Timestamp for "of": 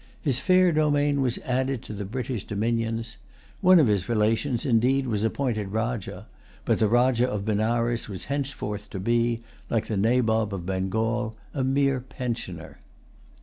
3.77-3.85, 7.29-7.45, 10.55-10.65